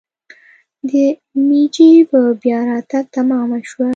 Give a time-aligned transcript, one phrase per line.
[0.87, 0.89] د
[1.47, 3.89] میجي په بیا راتګ تمامه شوه.